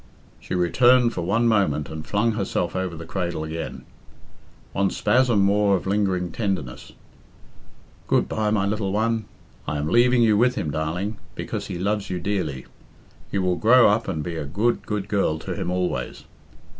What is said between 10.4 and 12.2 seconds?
him, darling, because he loves you